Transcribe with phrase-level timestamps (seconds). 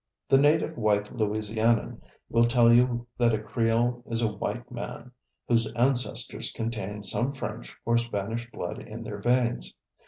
[0.29, 5.11] The native white Louisianian will tell you that a Creole is a white man,
[5.47, 9.75] whose ancestors contain some French or Spanish blood in their veins.